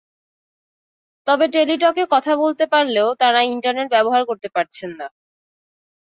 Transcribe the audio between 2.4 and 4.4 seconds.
বলতে পারলেও তাঁরা ইন্টারনেট ব্যবহার